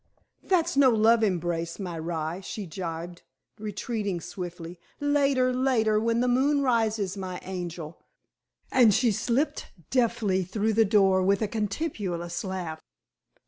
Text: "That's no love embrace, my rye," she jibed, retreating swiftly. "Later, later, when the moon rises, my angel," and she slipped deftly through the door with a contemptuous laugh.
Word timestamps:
"That's 0.41 0.75
no 0.75 0.89
love 0.89 1.21
embrace, 1.21 1.77
my 1.77 1.95
rye," 1.99 2.39
she 2.39 2.65
jibed, 2.65 3.21
retreating 3.59 4.19
swiftly. 4.19 4.79
"Later, 4.99 5.53
later, 5.53 5.99
when 5.99 6.21
the 6.21 6.27
moon 6.27 6.61
rises, 6.61 7.15
my 7.15 7.39
angel," 7.43 7.99
and 8.71 8.95
she 8.95 9.11
slipped 9.11 9.67
deftly 9.91 10.41
through 10.43 10.73
the 10.73 10.85
door 10.85 11.21
with 11.21 11.43
a 11.43 11.47
contemptuous 11.47 12.43
laugh. 12.43 12.81